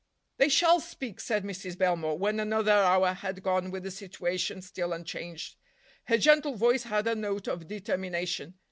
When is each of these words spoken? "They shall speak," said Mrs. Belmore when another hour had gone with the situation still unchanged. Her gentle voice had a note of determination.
"They 0.37 0.49
shall 0.49 0.79
speak," 0.79 1.19
said 1.19 1.43
Mrs. 1.43 1.77
Belmore 1.77 2.17
when 2.17 2.39
another 2.39 2.71
hour 2.71 3.13
had 3.13 3.43
gone 3.43 3.69
with 3.69 3.83
the 3.83 3.91
situation 3.91 4.63
still 4.63 4.93
unchanged. 4.93 5.57
Her 6.05 6.17
gentle 6.17 6.55
voice 6.55 6.85
had 6.85 7.05
a 7.05 7.13
note 7.13 7.47
of 7.47 7.67
determination. 7.67 8.55